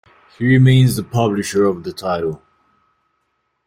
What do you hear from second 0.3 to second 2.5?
He remains the publisher of the title.